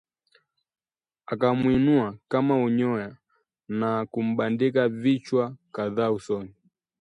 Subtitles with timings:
[1.25, 3.17] Akamuinua kama unyoya
[3.67, 6.55] na kumbandika vichwa kadhaa usoni